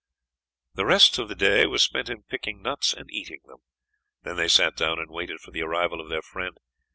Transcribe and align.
The 0.73 0.87
rest 0.87 1.19
of 1.19 1.29
the 1.29 1.35
day 1.35 1.67
was 1.67 1.83
spent 1.83 2.09
in 2.09 2.23
picking 2.23 2.63
nuts 2.63 2.91
and 2.95 3.07
eating 3.11 3.41
them. 3.45 3.59
Then 4.23 4.35
they 4.35 4.47
sat 4.47 4.75
down 4.75 4.97
and 4.97 5.11
waited 5.11 5.41
for 5.41 5.51
the 5.51 5.61
arrival 5.61 6.01
of 6.01 6.09
their 6.09 6.23
friend. 6.23 6.57